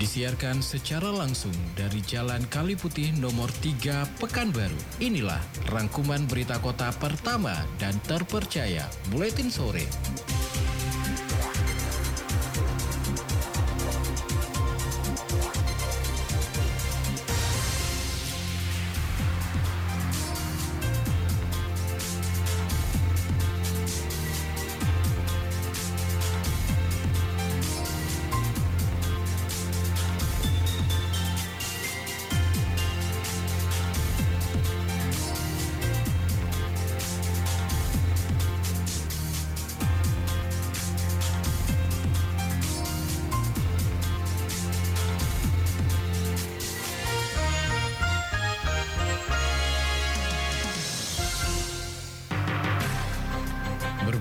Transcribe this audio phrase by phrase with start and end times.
[0.00, 4.80] Disiarkan secara langsung dari Jalan Kali Putih nomor 3 Pekanbaru.
[4.96, 5.36] Inilah
[5.68, 9.84] rangkuman berita kota pertama dan terpercaya Buletin Sore.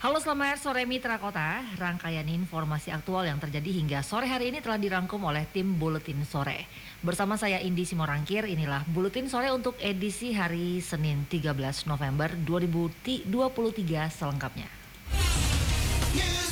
[0.00, 4.80] Halo selamat sore Mitra Kota, rangkaian informasi aktual yang terjadi hingga sore hari ini telah
[4.80, 6.64] dirangkum oleh tim Buletin Sore.
[7.04, 11.52] Bersama saya Indi Simorangkir, inilah Buletin Sore untuk edisi hari Senin 13
[11.84, 13.28] November 2023
[14.08, 14.72] selengkapnya.
[16.16, 16.49] Newsday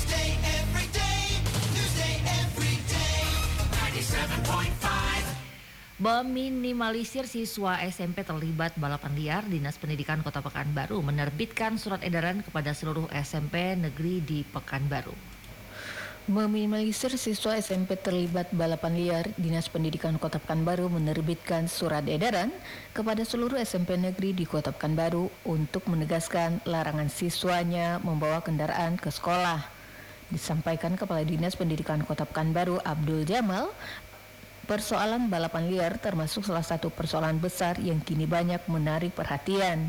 [5.98, 13.10] Meminimalisir siswa SMP terlibat balapan liar, Dinas Pendidikan Kota Pekanbaru menerbitkan surat edaran kepada seluruh
[13.10, 15.10] SMP negeri di Pekanbaru.
[16.30, 22.54] Meminimalisir siswa SMP terlibat balapan liar, Dinas Pendidikan Kota Pekanbaru menerbitkan surat edaran
[22.94, 29.66] kepada seluruh SMP negeri di Kota Pekanbaru untuk menegaskan larangan siswanya membawa kendaraan ke sekolah.
[30.30, 33.72] Disampaikan Kepala Dinas Pendidikan Kota Pekanbaru Abdul Jamal,
[34.68, 39.88] persoalan balapan liar termasuk salah satu persoalan besar yang kini banyak menarik perhatian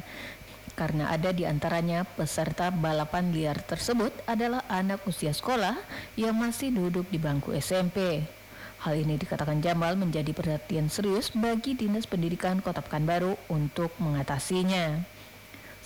[0.79, 5.75] karena ada di antaranya peserta balapan liar tersebut adalah anak usia sekolah
[6.15, 8.23] yang masih duduk di bangku SMP.
[8.79, 15.18] Hal ini dikatakan Jamal menjadi perhatian serius bagi Dinas Pendidikan Kota Pekanbaru untuk mengatasinya.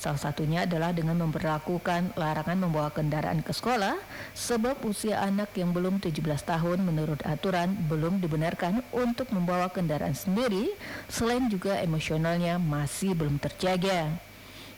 [0.03, 3.95] Salah satunya adalah dengan memperlakukan larangan membawa kendaraan ke sekolah
[4.35, 10.75] sebab usia anak yang belum 17 tahun menurut aturan belum dibenarkan untuk membawa kendaraan sendiri
[11.07, 14.11] selain juga emosionalnya masih belum terjaga.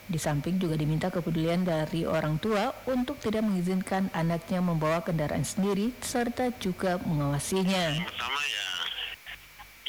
[0.06, 5.90] Di samping juga diminta kepedulian dari orang tua untuk tidak mengizinkan anaknya membawa kendaraan sendiri
[6.06, 7.98] serta juga mengawasinya.
[8.06, 8.66] pertama ya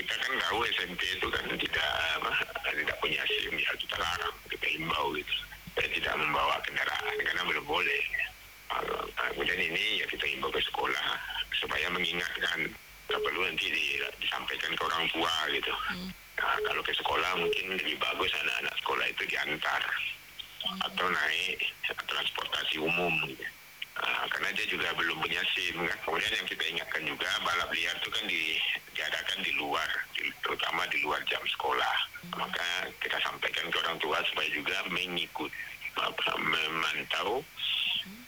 [0.00, 1.88] kita kan tahu SMP itu kan tidak
[2.24, 2.32] apa
[2.72, 4.45] tidak punya SIM ya kita larang
[4.76, 5.32] kita himbau gitu.
[5.72, 8.02] Supaya tidak membawa kendaraan karena belum boleh.
[9.32, 11.06] Kemudian ini ya kita himbau ke sekolah
[11.56, 12.68] supaya mengingatkan
[13.08, 15.72] tak perlu nanti di- disampaikan ke orang tua gitu.
[16.36, 19.82] Nah, kalau ke sekolah mungkin lebih bagus anak-anak sekolah itu diantar
[20.84, 21.56] atau naik
[22.04, 23.12] transportasi umum.
[23.24, 23.44] gitu.
[23.96, 25.96] Ah, karena dia juga belum punya SIM kan.
[26.04, 28.42] Kemudian yang kita ingatkan juga balap liar itu kan di,
[28.92, 31.96] diadakan di luar, di- terutama di luar jam sekolah.
[32.36, 35.48] Maka kita sampaikan ke orang tua supaya juga mengikut
[36.36, 37.40] memantau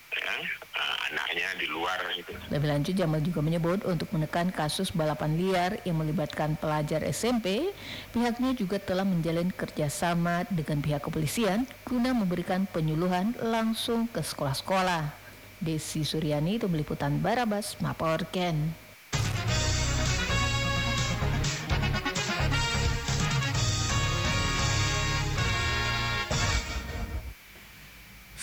[0.08, 0.34] ya,
[0.72, 2.32] ah, anaknya di luar gitu.
[2.48, 7.68] Lebih lanjut Jamal juga menyebut untuk menekan kasus balapan liar yang melibatkan pelajar SMP,
[8.16, 15.27] pihaknya juga telah menjalin kerjasama dengan pihak kepolisian guna memberikan penyuluhan langsung ke sekolah-sekolah.
[15.58, 18.88] Desi Suryani itu meliputan Barabas Maporken.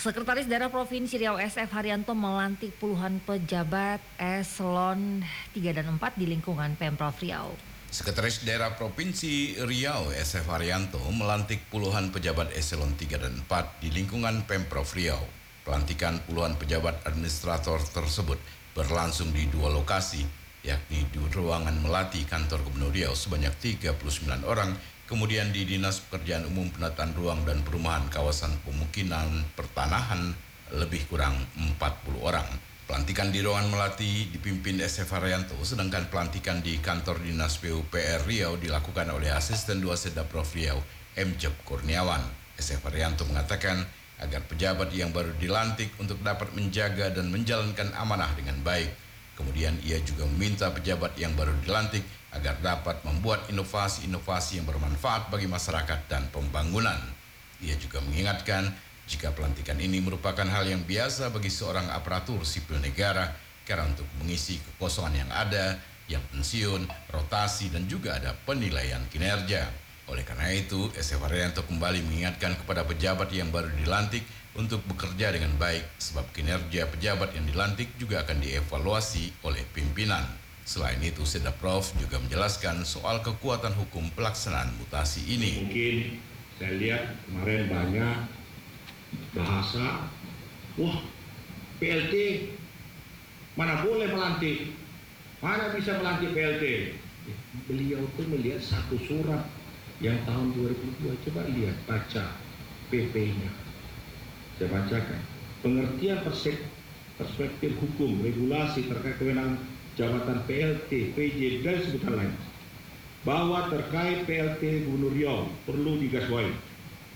[0.06, 6.78] Sekretaris Daerah Provinsi Riau SF Haryanto melantik puluhan pejabat eselon 3 dan 4 di lingkungan
[6.78, 7.50] Pemprov Riau.
[7.90, 14.46] Sekretaris Daerah Provinsi Riau SF Haryanto melantik puluhan pejabat eselon 3 dan 4 di lingkungan
[14.46, 15.45] Pemprov Riau.
[15.66, 18.38] Pelantikan puluhan pejabat administrator tersebut
[18.70, 20.22] berlangsung di dua lokasi,
[20.62, 24.78] yakni di ruangan Melati kantor Gubernur Riau sebanyak 39 orang,
[25.10, 30.30] kemudian di Dinas Pekerjaan Umum Penataan Ruang dan Perumahan Kawasan Pemukiman Pertanahan
[30.70, 31.82] lebih kurang 40
[32.22, 32.46] orang.
[32.86, 39.10] Pelantikan di ruangan Melati dipimpin SF Haryanto, sedangkan pelantikan di kantor Dinas PUPR Riau dilakukan
[39.10, 40.78] oleh Asisten 2 Sedaprov Riau,
[41.18, 41.34] M.
[41.34, 42.22] Jeb Kurniawan.
[42.54, 48.56] SF Haryanto mengatakan agar pejabat yang baru dilantik untuk dapat menjaga dan menjalankan amanah dengan
[48.64, 48.88] baik.
[49.36, 52.00] Kemudian ia juga meminta pejabat yang baru dilantik
[52.32, 56.96] agar dapat membuat inovasi-inovasi yang bermanfaat bagi masyarakat dan pembangunan.
[57.60, 58.72] Ia juga mengingatkan
[59.06, 63.32] jika pelantikan ini merupakan hal yang biasa bagi seorang aparatur sipil negara
[63.68, 65.66] karena untuk mengisi kekosongan yang ada,
[66.06, 69.85] yang pensiun, rotasi, dan juga ada penilaian kinerja.
[70.06, 74.22] Oleh karena itu, SF Haryanto kembali mengingatkan kepada pejabat yang baru dilantik
[74.54, 80.22] untuk bekerja dengan baik sebab kinerja pejabat yang dilantik juga akan dievaluasi oleh pimpinan.
[80.62, 85.66] Selain itu, Sedaprov juga menjelaskan soal kekuatan hukum pelaksanaan mutasi ini.
[85.66, 85.96] mungkin
[86.56, 88.16] saya lihat kemarin banyak
[89.36, 90.08] bahasa
[90.80, 90.98] wah
[91.76, 92.14] PLT
[93.60, 94.72] mana boleh melantik
[95.44, 96.96] mana bisa melantik PLT
[97.68, 99.44] beliau tuh melihat satu surat
[100.04, 102.24] yang tahun 2002 coba lihat baca
[102.92, 103.50] PP-nya
[104.56, 105.20] saya bacakan.
[105.60, 106.18] Pengertian
[107.16, 109.60] perspektif hukum regulasi terkait kewenangan
[109.96, 112.34] jabatan PLT, PJ dan sebutan lain.
[113.24, 116.54] Bahwa terkait PLT Gubernur Riau perlu digarisbawahi.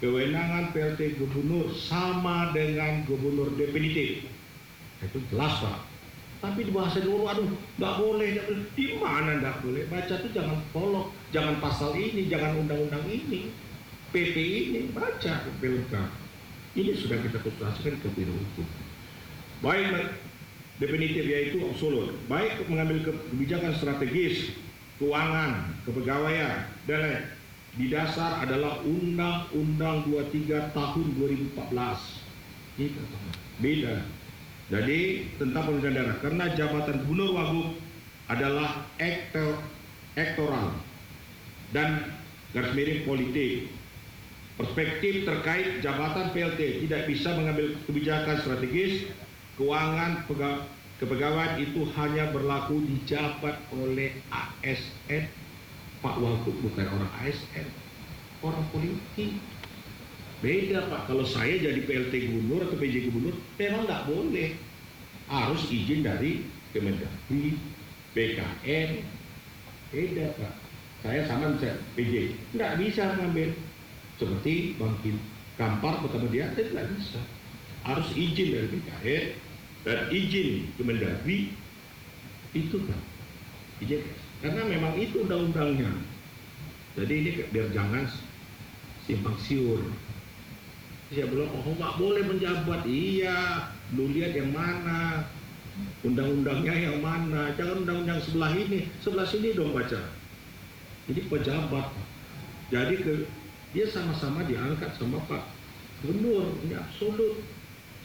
[0.00, 4.26] Kewenangan PLT Gubernur sama dengan Gubernur definitif.
[5.00, 5.89] Itu jelas pak
[6.40, 7.44] tapi di bahasa dulu aduh
[7.76, 8.28] nggak boleh.
[8.72, 9.84] Di mana nggak boleh?
[9.92, 13.52] Baca tuh jangan polok jangan pasal ini jangan undang-undang ini
[14.10, 15.94] PP ini baca PLK
[16.75, 18.66] ini sudah kita konsultasikan ke biro hukum.
[19.60, 20.16] Baik
[20.81, 24.56] definitif yaitu absolut baik mengambil kebijakan strategis
[24.96, 27.25] keuangan kepegawaian dan lain.
[27.70, 31.06] Di dasar adalah Undang-Undang 23 tahun
[31.54, 31.62] 2014
[32.82, 32.98] Ini
[33.62, 33.94] beda
[34.70, 36.17] jadi tentang pemerintahan daerah.
[36.22, 37.69] Karena jabatan gubernur wagub
[38.31, 39.58] adalah ektor,
[40.14, 40.70] ektoral
[41.75, 42.06] dan
[42.55, 43.75] garis miring politik.
[44.55, 49.11] Perspektif terkait jabatan PLT tidak bisa mengambil kebijakan strategis.
[49.58, 50.69] Keuangan pega-
[51.00, 55.32] kepegawaian itu hanya berlaku dijabat oleh ASN
[56.05, 57.66] Pak Wagub bukan orang ASN
[58.44, 59.40] orang politik
[60.40, 61.08] beda Pak.
[61.08, 64.56] Kalau saya jadi PLT gubernur atau PJ gubernur memang nggak boleh.
[65.31, 66.42] Harus izin dari
[66.75, 67.54] Kemendagri
[68.16, 68.90] BKN
[69.92, 70.52] beda Pak.
[71.00, 73.50] Saya sama bisa PJ nggak bisa ngambil.
[74.20, 75.16] Seperti Bang Kim
[75.56, 77.20] Kampar pertama dia tidak bisa.
[77.84, 79.25] Harus izin dari BKN
[79.84, 80.48] dan izin
[80.81, 81.52] Kemendagri.
[82.56, 83.00] Itu kan
[83.84, 84.02] izin
[84.40, 85.92] karena memang itu undang-undangnya.
[86.96, 88.08] Jadi ini biar jangan
[89.04, 89.84] simpang siur
[91.10, 92.80] saya bilang oh nggak boleh menjabat.
[92.86, 93.66] Iya
[93.98, 95.26] lu lihat yang mana?
[96.06, 97.50] Undang-undangnya yang mana?
[97.58, 98.86] Jangan undang-undang sebelah ini.
[99.02, 99.98] Sebelah sini dong baca
[101.10, 101.86] ini pejabat.
[102.70, 103.14] Jadi ke
[103.74, 105.42] dia sama-sama diangkat sama Pak
[106.06, 106.54] Gubernur.
[106.62, 107.42] Ini absolut.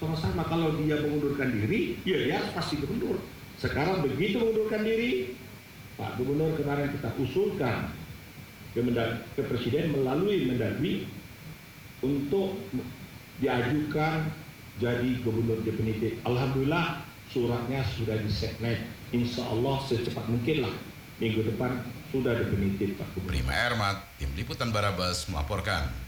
[0.01, 0.41] Sama-sama.
[0.49, 3.21] Kalau dia mengundurkan diri ya harus pasti gubernur.
[3.61, 5.37] Sekarang begitu mengundurkan diri
[5.95, 7.93] Pak Gubernur kemarin kita usulkan
[8.73, 8.81] ke,
[9.37, 11.07] ke Presiden melalui Mendagri
[12.03, 12.59] untuk
[13.39, 14.31] diajukan
[14.79, 16.19] jadi gubernur definitif.
[16.27, 18.83] Alhamdulillah suratnya sudah diseknet.
[19.15, 20.75] Insya Allah secepat mungkin lah
[21.19, 21.79] minggu depan
[22.11, 23.31] sudah definitif Pak Gubernur.
[23.31, 26.04] Prima Ermat, Tim Liputan Barabas melaporkan.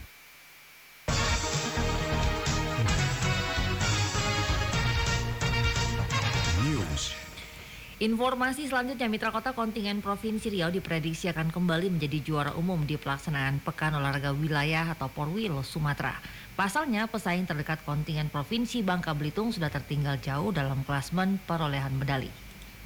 [7.97, 13.57] Informasi selanjutnya Mitra Kota kontingen Provinsi Riau diprediksi akan kembali menjadi juara umum di pelaksanaan
[13.65, 16.13] Pekan Olahraga Wilayah atau Porwil Sumatera.
[16.53, 22.29] Pasalnya pesaing terdekat kontingen Provinsi Bangka Belitung sudah tertinggal jauh dalam klasmen perolehan medali.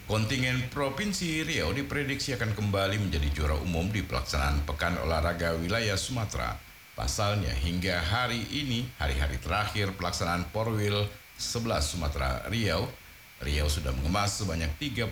[0.07, 6.55] Kontingen Provinsi Riau diprediksi akan kembali menjadi juara umum di pelaksanaan Pekan Olahraga Wilayah Sumatera.
[6.95, 11.03] Pasalnya hingga hari ini, hari-hari terakhir pelaksanaan Porwil
[11.35, 12.87] 11 Sumatera Riau,
[13.41, 15.09] Riau sudah mengemas sebanyak 38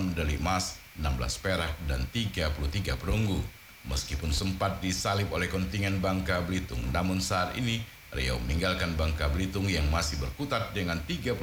[0.00, 3.36] medali emas, 16 perak, dan 33 perunggu.
[3.84, 7.84] Meskipun sempat disalip oleh kontingen Bangka Belitung, namun saat ini
[8.16, 11.36] Riau meninggalkan Bangka Belitung yang masih berkutat dengan 31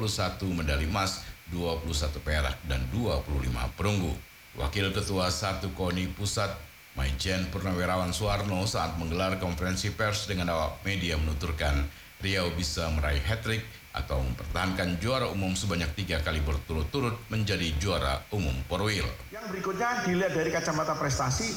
[0.49, 1.21] medali emas,
[1.53, 3.29] 21 perak, dan 25
[3.77, 4.17] perunggu.
[4.57, 6.49] Wakil Ketua 1 KONI Pusat,
[6.97, 11.85] Maijen Purnawirawan Suwarno saat menggelar konferensi pers dengan awak media menuturkan
[12.21, 18.57] Riau bisa meraih hat-trick atau mempertahankan juara umum sebanyak tiga kali berturut-turut menjadi juara umum
[18.65, 19.05] Porwil.
[19.29, 21.53] Yang berikutnya dilihat dari kacamata prestasi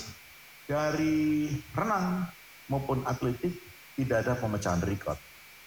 [0.68, 2.28] dari renang
[2.68, 3.56] maupun atletik
[3.96, 5.16] tidak ada pemecahan rekor.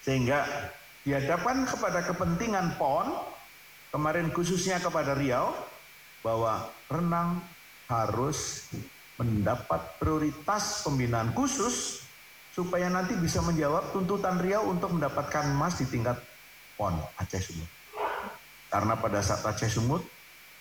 [0.00, 0.46] Sehingga
[1.02, 3.18] dihadapkan kepada kepentingan PON
[3.90, 5.50] kemarin khususnya kepada Riau
[6.22, 7.42] bahwa renang
[7.90, 8.70] harus
[9.18, 12.06] mendapat prioritas pembinaan khusus
[12.54, 16.29] supaya nanti bisa menjawab tuntutan Riau untuk mendapatkan emas di tingkat
[16.80, 17.68] PON Aceh Sumut.
[18.72, 20.00] Karena pada saat Aceh Sumut,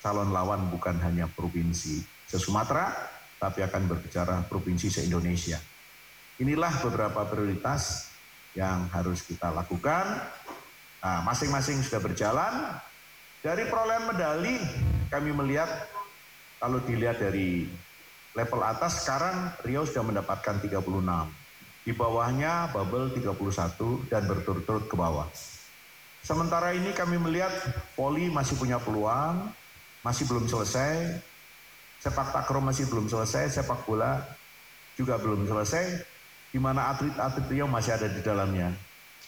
[0.04, 2.92] calon lawan bukan hanya provinsi se-Sumatera,
[3.40, 5.56] tapi akan berbicara provinsi se-Indonesia.
[6.44, 8.12] Inilah beberapa prioritas
[8.52, 10.20] yang harus kita lakukan.
[11.00, 12.54] Nah, masing-masing sudah berjalan.
[13.40, 14.60] Dari perolehan medali,
[15.08, 15.72] kami melihat
[16.60, 17.72] kalau dilihat dari
[18.36, 20.84] level atas sekarang Rio sudah mendapatkan 36.
[21.88, 25.32] Di bawahnya Bubble 31 dan berturut-turut ke bawah.
[26.24, 27.52] Sementara ini kami melihat
[27.96, 29.50] Poli masih punya peluang,
[30.04, 31.20] masih belum selesai.
[32.00, 34.24] Sepak takraw masih belum selesai, sepak bola
[34.96, 36.00] juga belum selesai,
[36.52, 38.72] di mana atlet-atlet Rio masih ada di dalamnya.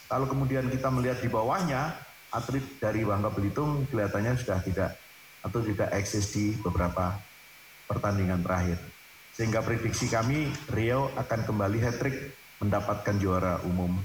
[0.08, 1.92] Lalu kemudian kita melihat di bawahnya,
[2.32, 4.92] atlet dari Bangka Belitung kelihatannya sudah tidak
[5.44, 7.20] atau tidak eksis di beberapa
[7.92, 8.80] pertandingan terakhir.
[9.36, 12.16] Sehingga prediksi kami Rio akan kembali hat-trick
[12.64, 14.00] mendapatkan juara umum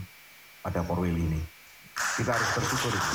[0.62, 1.55] pada Porwil ini.
[1.96, 3.14] Kita harus bersyukur itu.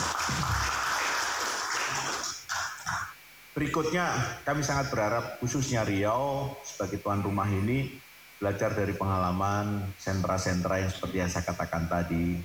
[3.51, 4.05] Berikutnya
[4.47, 7.93] kami sangat berharap khususnya Riau sebagai tuan rumah ini
[8.41, 12.39] belajar dari pengalaman sentra-sentra yang seperti yang saya katakan tadi.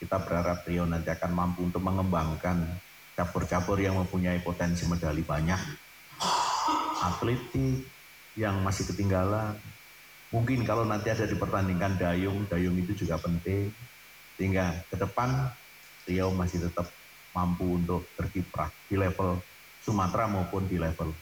[0.00, 2.64] Kita berharap Riau nanti akan mampu untuk mengembangkan
[3.18, 5.60] cabur-cabur yang mempunyai potensi medali banyak.
[7.02, 7.84] Atletik
[8.38, 9.58] yang masih ketinggalan.
[10.30, 13.70] Mungkin kalau nanti ada dipertandingkan dayung, dayung itu juga penting.
[14.34, 15.50] Sehingga ke depan
[16.04, 16.88] Riau masih tetap
[17.34, 19.40] mampu untuk berkiprah di level
[19.84, 21.12] Sumatera maupun di level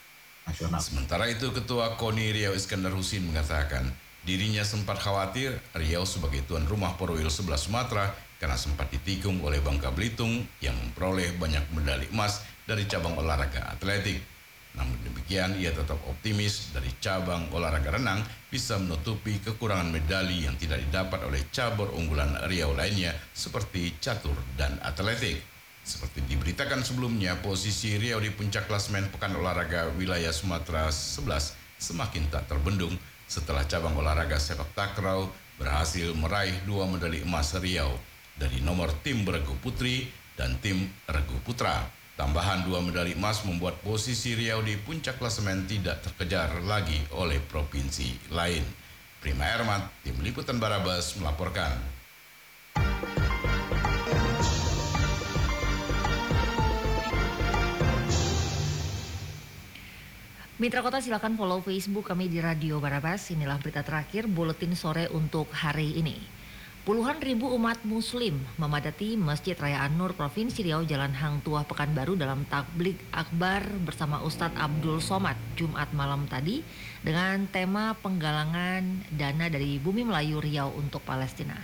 [0.47, 0.79] nasional.
[0.79, 3.91] Sementara itu Ketua KONI Riau Iskandar Husin mengatakan
[4.23, 9.95] dirinya sempat khawatir Riau sebagai tuan rumah Porwil sebelah Sumatera karena sempat ditikung oleh Bangka
[9.95, 14.19] Belitung yang memperoleh banyak medali emas dari cabang olahraga atletik.
[14.75, 14.99] Namun
[15.33, 18.21] demikian ia tetap optimis dari cabang olahraga renang
[18.53, 24.77] bisa menutupi kekurangan medali yang tidak didapat oleh cabur unggulan Riau lainnya seperti catur dan
[24.85, 25.41] atletik.
[25.89, 31.25] Seperti diberitakan sebelumnya, posisi Riau di puncak klasmen Pekan Olahraga Wilayah Sumatera 11
[31.81, 32.93] semakin tak terbendung
[33.25, 37.97] setelah cabang olahraga sepak takraw berhasil meraih dua medali emas Riau
[38.37, 42.02] dari nomor tim beregu putri dan tim regu putra.
[42.13, 48.29] Tambahan dua medali emas membuat posisi Riau di puncak klasemen tidak terkejar lagi oleh provinsi
[48.29, 48.61] lain.
[49.17, 51.73] Prima Ermat, tim liputan Barabas melaporkan.
[60.61, 63.33] Mitra Kota silakan follow Facebook kami di Radio Barabas.
[63.33, 66.42] Inilah berita terakhir buletin sore untuk hari ini.
[66.83, 72.43] Puluhan ribu umat muslim memadati Masjid Raya An-Nur Provinsi Riau Jalan Hang Tuah Pekanbaru dalam
[72.51, 76.67] tablik akbar bersama Ustadz Abdul Somad Jumat malam tadi
[77.07, 81.55] dengan tema penggalangan dana dari Bumi Melayu Riau untuk Palestina.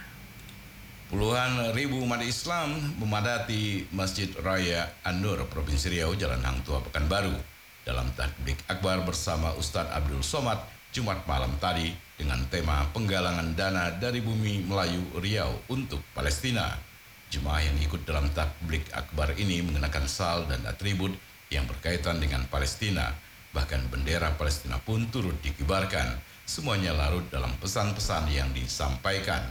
[1.10, 7.34] Puluhan ribu umat Islam memadati Masjid Raya An-Nur Provinsi Riau Jalan Hang Tua Pekanbaru
[7.82, 14.24] dalam takbik akbar bersama Ustadz Abdul Somad Jumat malam tadi dengan tema penggalangan dana dari
[14.24, 16.80] bumi Melayu Riau untuk Palestina.
[17.28, 21.12] Jemaah yang ikut dalam takbik akbar ini mengenakan sal dan atribut
[21.52, 23.12] yang berkaitan dengan Palestina.
[23.52, 26.24] Bahkan bendera Palestina pun turut dikibarkan.
[26.48, 29.44] Semuanya larut dalam pesan-pesan yang disampaikan.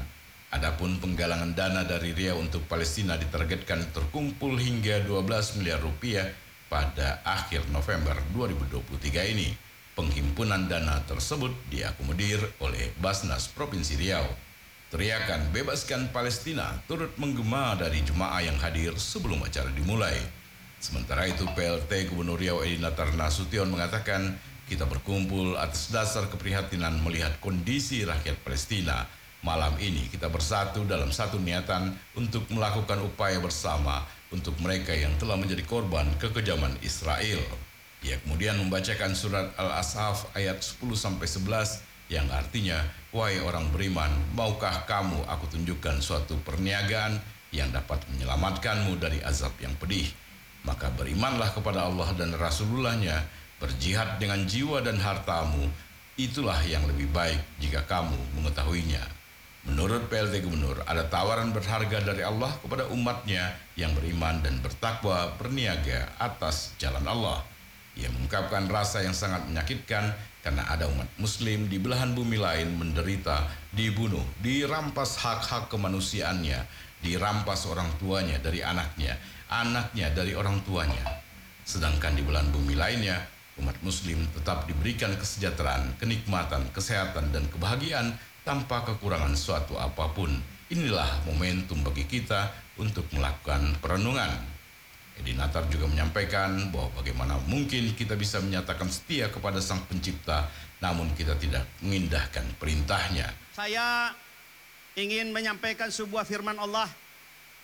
[0.50, 6.34] Adapun penggalangan dana dari Riau untuk Palestina ditargetkan terkumpul hingga 12 miliar rupiah
[6.65, 9.66] pada akhir November 2023 ini.
[9.97, 14.29] Penghimpunan dana tersebut diakomodir oleh Basnas Provinsi Riau.
[14.93, 20.21] Teriakan bebaskan Palestina turut menggema dari jemaah yang hadir sebelum acara dimulai.
[20.77, 24.37] Sementara itu PLT Gubernur Riau Edi Natar Nasution mengatakan
[24.69, 29.09] kita berkumpul atas dasar keprihatinan melihat kondisi rakyat Palestina.
[29.41, 35.41] Malam ini kita bersatu dalam satu niatan untuk melakukan upaya bersama untuk mereka yang telah
[35.41, 37.66] menjadi korban kekejaman Israel.
[38.05, 42.79] Ia kemudian membacakan surat Al-Ashaf ayat 10 sampai 11 yang artinya,
[43.11, 49.73] "Wahai orang beriman, maukah kamu aku tunjukkan suatu perniagaan yang dapat menyelamatkanmu dari azab yang
[49.75, 50.07] pedih?
[50.63, 53.27] Maka berimanlah kepada Allah dan Rasulullahnya,
[53.57, 55.67] berjihad dengan jiwa dan hartamu,
[56.15, 59.17] itulah yang lebih baik jika kamu mengetahuinya."
[59.67, 66.07] Menurut PLT Gubernur, ada tawaran berharga dari Allah kepada umatnya yang beriman dan bertakwa berniaga
[66.23, 67.43] atas jalan Allah.
[67.97, 70.13] Ia mengungkapkan rasa yang sangat menyakitkan
[70.45, 76.61] karena ada umat muslim di belahan bumi lain menderita, dibunuh, dirampas hak-hak kemanusiaannya,
[77.01, 79.17] dirampas orang tuanya dari anaknya,
[79.49, 81.03] anaknya dari orang tuanya.
[81.65, 83.17] Sedangkan di belahan bumi lainnya,
[83.57, 88.13] umat muslim tetap diberikan kesejahteraan, kenikmatan, kesehatan, dan kebahagiaan
[88.45, 90.31] tanpa kekurangan suatu apa pun.
[90.71, 94.56] Inilah momentum bagi kita untuk melakukan perenungan.
[95.17, 100.45] Edi Natar juga menyampaikan bahwa bagaimana mungkin kita bisa menyatakan setia kepada Sang Pencipta,
[100.77, 103.33] namun kita tidak mengindahkan perintahnya.
[103.57, 104.13] Saya
[104.93, 106.86] ingin menyampaikan sebuah firman Allah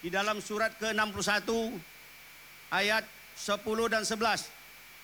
[0.01, 1.49] di dalam surat ke-61
[2.73, 3.05] ayat
[3.37, 4.49] 10 dan 11.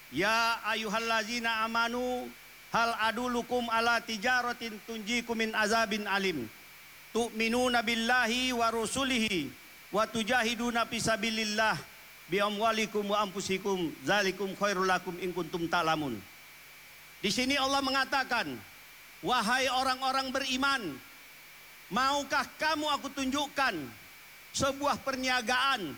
[0.09, 2.25] Ya ayuhallazina amanu
[2.73, 6.49] hal adulukum ala tijaratin tunjikum min azabin alim.
[7.13, 9.49] Tu'minuna billahi wa rusulihi
[9.89, 11.77] wa tujahiduna fisabilillah
[12.29, 16.13] bi amwalikum wa anfusikum zalikum khairul lakum in kuntum ta'lamun.
[17.19, 18.47] Di sini Allah mengatakan,
[19.25, 20.81] wahai orang-orang beriman,
[21.91, 23.75] maukah kamu aku tunjukkan
[24.53, 25.97] sebuah perniagaan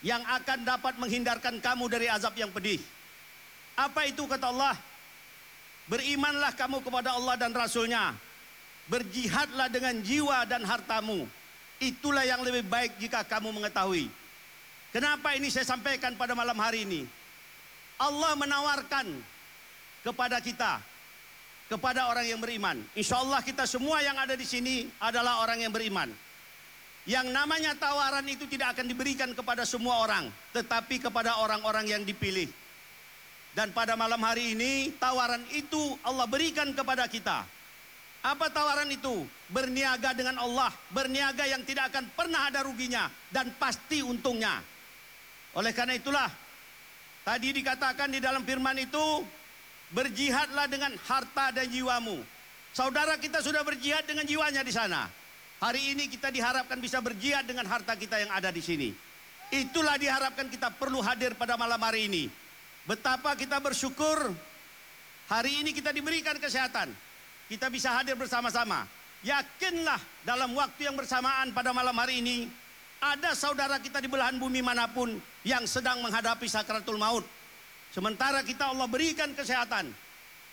[0.00, 2.80] yang akan dapat menghindarkan kamu dari azab yang pedih?
[3.74, 4.78] Apa itu kata Allah?
[5.90, 8.14] Berimanlah kamu kepada Allah dan Rasulnya.
[8.86, 11.26] Berjihadlah dengan jiwa dan hartamu.
[11.82, 14.19] Itulah yang lebih baik jika kamu mengetahui.
[14.90, 17.06] Kenapa ini saya sampaikan pada malam hari ini?
[18.00, 19.06] Allah menawarkan
[20.02, 20.82] kepada kita,
[21.70, 22.82] kepada orang yang beriman.
[22.98, 26.10] Insya Allah kita semua yang ada di sini adalah orang yang beriman.
[27.06, 32.50] Yang namanya tawaran itu tidak akan diberikan kepada semua orang, tetapi kepada orang-orang yang dipilih.
[33.54, 37.46] Dan pada malam hari ini tawaran itu Allah berikan kepada kita.
[38.20, 39.24] Apa tawaran itu?
[39.48, 44.60] Berniaga dengan Allah, berniaga yang tidak akan pernah ada ruginya dan pasti untungnya.
[45.58, 46.30] Oleh karena itulah
[47.26, 49.26] tadi dikatakan di dalam firman itu
[49.90, 52.22] berjihadlah dengan harta dan jiwamu.
[52.70, 55.10] Saudara kita sudah berjihad dengan jiwanya di sana.
[55.60, 58.88] Hari ini kita diharapkan bisa berjihad dengan harta kita yang ada di sini.
[59.50, 62.30] Itulah diharapkan kita perlu hadir pada malam hari ini.
[62.86, 64.30] Betapa kita bersyukur
[65.26, 66.94] hari ini kita diberikan kesehatan.
[67.50, 68.86] Kita bisa hadir bersama-sama.
[69.26, 72.46] Yakinlah dalam waktu yang bersamaan pada malam hari ini
[73.02, 75.12] ada saudara kita di belahan bumi mana pun
[75.46, 77.24] yang sedang menghadapi sakratul maut.
[77.90, 79.90] Sementara kita Allah berikan kesehatan,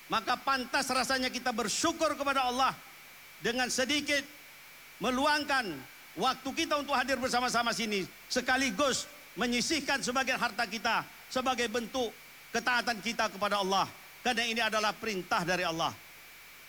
[0.10, 2.73] maka pantas rasanya kita bersyukur kepada Allah
[3.43, 4.23] dengan sedikit
[4.97, 5.78] meluangkan
[6.17, 9.06] waktu kita untuk hadir bersama-sama sini sekaligus
[9.38, 12.10] menyisihkan sebagian harta kita sebagai bentuk
[12.50, 13.86] ketaatan kita kepada Allah
[14.26, 15.93] karena ini adalah perintah dari Allah.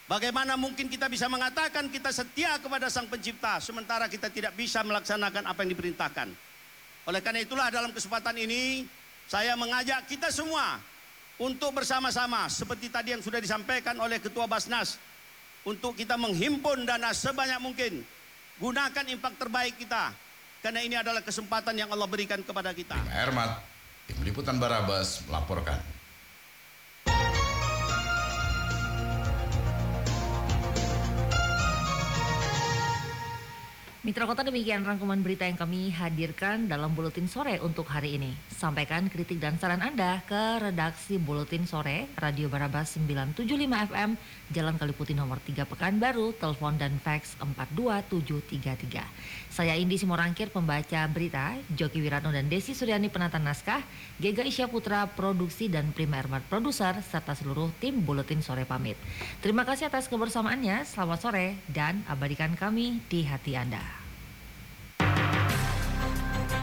[0.09, 5.45] Bagaimana mungkin kita bisa mengatakan kita setia kepada Sang Pencipta sementara kita tidak bisa melaksanakan
[5.45, 6.48] apa yang diperintahkan?
[7.09, 8.85] Oleh karena itulah dalam kesempatan ini
[9.25, 10.77] saya mengajak kita semua
[11.41, 15.01] untuk bersama-sama seperti tadi yang sudah disampaikan oleh Ketua Basnas
[15.65, 18.05] untuk kita menghimpun dana sebanyak mungkin.
[18.61, 20.13] Gunakan impak terbaik kita
[20.61, 23.01] karena ini adalah kesempatan yang Allah berikan kepada kita.
[23.01, 23.51] Bima Ermat,
[24.05, 25.98] Tim Liputan Barabas melaporkan.
[33.99, 38.31] Mitra Kota demikian rangkuman berita yang kami hadirkan dalam Buletin Sore untuk hari ini.
[38.47, 43.43] Sampaikan kritik dan saran Anda ke redaksi Buletin Sore Radio Barabas 975
[43.91, 44.15] FM
[44.55, 49.03] Jalan Kaliputi nomor 3 Pekanbaru, telepon dan fax 42733.
[49.51, 53.83] Saya Indi Simorangkir pembaca berita, Joki Wirano dan Desi Suryani penata naskah,
[54.23, 58.95] Gega Isya Putra produksi dan Prima Ermat produser serta seluruh tim Buletin Sore pamit.
[59.43, 60.87] Terima kasih atas kebersamaannya.
[60.87, 63.98] Selamat sore dan abadikan kami di hati Anda.